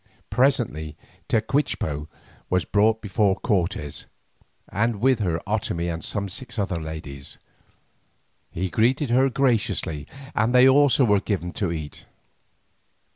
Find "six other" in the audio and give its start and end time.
6.27-6.81